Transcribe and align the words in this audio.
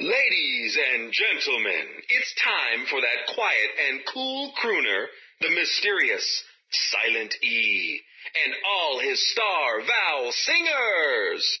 Ladies 0.00 0.78
and 0.94 1.12
gentlemen, 1.12 1.84
it's 2.08 2.34
time 2.42 2.86
for 2.88 2.98
that 3.02 3.34
quiet 3.34 3.70
and 3.86 4.00
cool 4.10 4.50
crooner, 4.56 5.04
the 5.42 5.50
mysterious 5.50 6.42
Silent 6.70 7.34
E, 7.42 8.00
and 8.46 8.54
all 8.64 8.98
his 9.00 9.20
star 9.30 9.82
vowel 9.82 10.32
singers. 10.32 11.58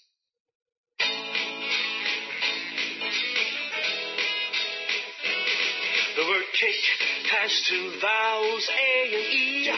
The 6.16 6.26
word 6.26 6.48
cake 6.58 6.88
has 7.30 7.62
two 7.68 7.92
vowels, 8.00 8.70
A 8.72 9.04
and 9.04 9.34
E. 9.34 9.70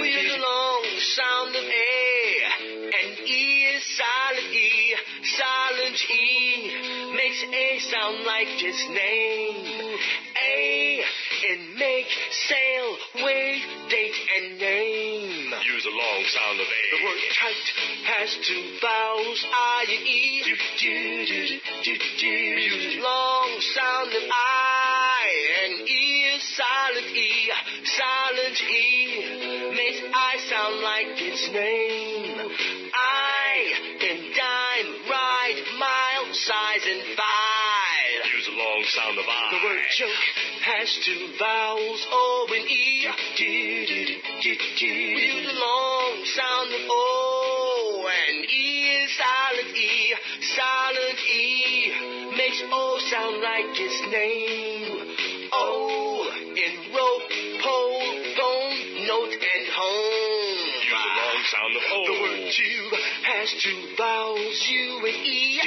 We 0.00 0.08
use 0.10 0.34
a 0.34 0.40
long 0.42 0.84
sound 1.14 1.54
of 1.54 1.62
A, 1.62 2.42
and 2.66 3.18
E 3.28 3.64
is 3.76 3.96
silent 3.96 4.52
E. 4.52 4.96
Silent 5.22 5.67
E 5.94 7.12
makes 7.16 7.42
A 7.44 7.78
sound 7.90 8.24
like 8.24 8.48
its 8.60 8.88
name. 8.88 9.98
A 10.36 11.04
in 11.50 11.78
make, 11.78 12.10
sail, 12.48 12.96
wait, 13.24 13.62
date, 13.88 14.18
and 14.36 14.58
name. 14.58 15.54
Use 15.64 15.86
a 15.86 15.94
long 15.94 16.24
sound 16.26 16.60
of 16.60 16.66
A. 16.66 16.82
The 16.96 17.04
word 17.04 17.22
kite 17.40 17.70
has 18.04 18.36
two 18.46 18.64
vowels, 18.82 19.44
I 19.52 19.84
and 19.88 20.06
E. 20.06 20.42
We 20.44 20.56
use 22.64 22.96
a 22.96 23.00
long 23.00 23.60
sound 23.74 24.10
of 24.12 24.22
I, 24.30 25.26
and 25.64 25.88
E 25.88 26.24
is 26.34 26.42
silent 26.56 27.16
E. 27.16 27.52
Silent 27.84 28.58
E 28.62 29.74
makes 29.76 30.00
I 30.12 30.36
sound 30.48 30.80
like 30.82 31.22
its 31.22 31.48
name. 31.52 32.07
And 36.86 37.16
five. 37.16 38.20
Use 38.36 38.48
a 38.48 38.56
long 38.56 38.84
sound 38.88 39.18
of 39.18 39.24
I. 39.26 39.50
The 39.50 39.66
word 39.66 39.84
joke 39.96 40.26
has 40.62 40.88
two 41.04 41.32
vowels, 41.38 42.06
O 42.10 42.46
and 42.54 42.68
E. 42.68 43.08
We 43.38 43.46
use 45.26 45.50
a 45.50 45.58
long 45.58 46.24
sound 46.24 46.70
of 46.74 46.80
O, 46.90 48.08
and 48.08 48.44
E 48.44 48.90
is 49.02 49.10
silent 49.16 49.76
E. 49.76 50.14
Silent 50.54 51.18
E 51.26 52.36
makes 52.36 52.62
O 52.70 52.98
sound 53.10 53.42
like 53.42 53.74
its 53.74 54.00
name. 54.12 55.50
O 55.52 55.97
sound 61.48 61.76
of 61.76 61.82
oh. 61.88 61.96
O. 61.96 62.04
The 62.04 62.20
word 62.20 62.52
tube 62.52 62.92
has 63.24 63.48
two 63.62 63.80
vowels, 63.96 64.58
U 64.68 65.00
and 65.06 65.16
E. 65.24 65.60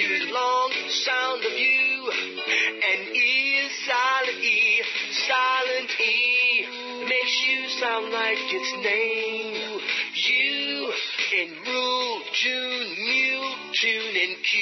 Use 0.00 0.28
a 0.28 0.32
long 0.32 0.72
sound 0.88 1.44
of 1.44 1.52
U, 1.52 2.10
and 2.10 3.00
E 3.16 3.60
is 3.60 3.72
silent 3.84 4.40
E. 4.40 4.82
Silent 5.28 5.90
E 6.00 6.66
makes 7.04 7.34
U 7.48 7.68
sound 7.80 8.12
like 8.12 8.38
its 8.38 8.72
name. 8.84 9.80
U 10.14 10.92
in 11.32 11.48
rule, 11.66 12.22
June, 12.32 12.86
mule, 12.96 13.54
tune, 13.74 14.16
and 14.16 14.36
Q. 14.42 14.56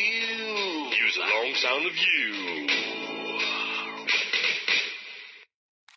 Use 0.90 1.16
a 1.16 1.26
long 1.34 1.54
sound 1.54 1.86
of 1.86 1.94
U. 1.96 2.57